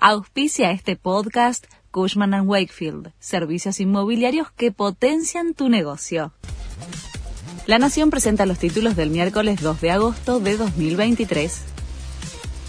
[0.00, 6.32] Auspicia este podcast Cushman⁇ Wakefield, servicios inmobiliarios que potencian tu negocio.
[7.66, 11.62] La Nación presenta los títulos del miércoles 2 de agosto de 2023.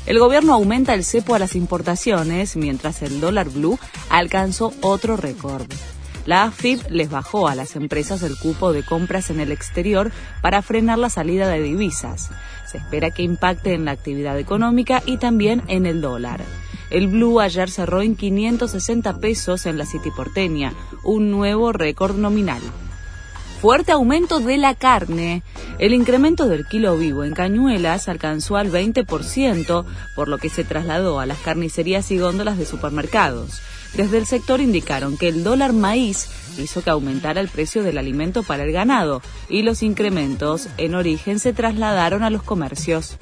[0.08, 3.78] El gobierno aumenta el cepo a las importaciones, mientras el dólar blue
[4.10, 5.72] alcanzó otro récord.
[6.26, 10.12] La AFIP les bajó a las empresas el cupo de compras en el exterior
[10.42, 12.32] para frenar la salida de divisas.
[12.66, 16.44] Se espera que impacte en la actividad económica y también en el dólar.
[16.90, 22.62] El Blue ayer cerró en 560 pesos en la City porteña, un nuevo récord nominal.
[23.62, 25.44] Fuerte aumento de la carne.
[25.78, 31.20] El incremento del kilo vivo en Cañuelas alcanzó al 20%, por lo que se trasladó
[31.20, 33.62] a las carnicerías y góndolas de supermercados.
[33.96, 38.44] Desde el sector indicaron que el dólar maíz hizo que aumentara el precio del alimento
[38.44, 43.18] para el ganado y los incrementos en origen se trasladaron a los comercios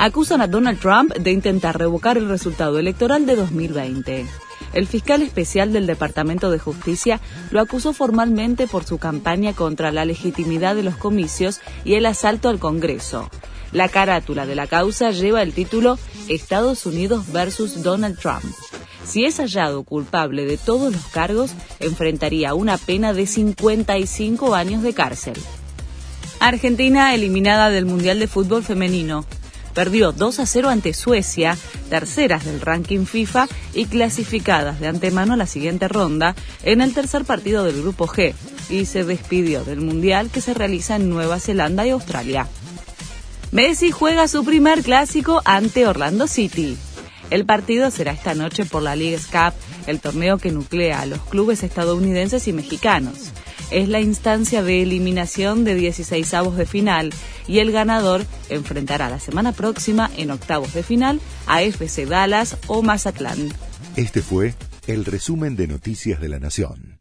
[0.00, 4.26] acusan a Donald Trump de intentar revocar el resultado electoral de 2020.
[4.72, 7.20] El fiscal especial del Departamento de Justicia
[7.50, 12.48] lo acusó formalmente por su campaña contra la legitimidad de los comicios y el asalto
[12.48, 13.28] al Congreso.
[13.72, 18.44] La carátula de la causa lleva el título Estados Unidos versus Donald Trump.
[19.04, 24.94] Si es hallado culpable de todos los cargos, enfrentaría una pena de 55 años de
[24.94, 25.34] cárcel.
[26.38, 29.26] Argentina eliminada del Mundial de Fútbol Femenino
[29.80, 31.56] perdió 2 a 0 ante Suecia,
[31.88, 37.24] terceras del ranking FIFA y clasificadas de antemano a la siguiente ronda en el tercer
[37.24, 38.34] partido del Grupo G,
[38.68, 42.46] y se despidió del Mundial que se realiza en Nueva Zelanda y Australia.
[43.52, 46.76] Messi juega su primer clásico ante Orlando City.
[47.30, 49.54] El partido será esta noche por la League Cup,
[49.86, 53.32] el torneo que nuclea a los clubes estadounidenses y mexicanos
[53.70, 57.12] es la instancia de eliminación de 16 avos de final
[57.46, 62.82] y el ganador enfrentará la semana próxima en octavos de final a FC Dallas o
[62.82, 63.52] Mazatlán.
[63.96, 64.54] Este fue
[64.86, 66.99] el resumen de Noticias de la Nación.